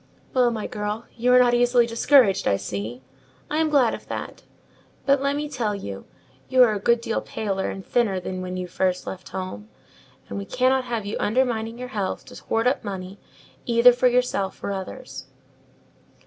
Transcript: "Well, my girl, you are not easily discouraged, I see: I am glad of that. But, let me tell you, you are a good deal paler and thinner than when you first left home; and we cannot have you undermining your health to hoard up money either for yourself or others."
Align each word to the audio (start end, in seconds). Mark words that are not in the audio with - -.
"Well, 0.33 0.49
my 0.49 0.65
girl, 0.65 1.05
you 1.15 1.31
are 1.31 1.37
not 1.37 1.53
easily 1.53 1.85
discouraged, 1.85 2.47
I 2.47 2.57
see: 2.57 3.03
I 3.51 3.57
am 3.59 3.69
glad 3.69 3.93
of 3.93 4.07
that. 4.07 4.41
But, 5.05 5.21
let 5.21 5.35
me 5.35 5.47
tell 5.47 5.75
you, 5.75 6.05
you 6.49 6.63
are 6.63 6.73
a 6.73 6.79
good 6.79 7.01
deal 7.01 7.21
paler 7.21 7.69
and 7.69 7.85
thinner 7.85 8.19
than 8.19 8.41
when 8.41 8.57
you 8.57 8.65
first 8.67 9.05
left 9.05 9.29
home; 9.29 9.69
and 10.27 10.39
we 10.39 10.45
cannot 10.45 10.85
have 10.85 11.05
you 11.05 11.17
undermining 11.19 11.77
your 11.77 11.89
health 11.89 12.25
to 12.25 12.43
hoard 12.45 12.65
up 12.65 12.83
money 12.83 13.19
either 13.67 13.93
for 13.93 14.07
yourself 14.07 14.63
or 14.63 14.71
others." 14.71 15.25